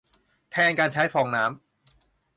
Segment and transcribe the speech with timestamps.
[0.51, 1.61] แทนการใช้ฟองน้ำ